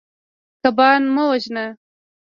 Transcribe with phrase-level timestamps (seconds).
[0.61, 1.65] کبان مه وژنه.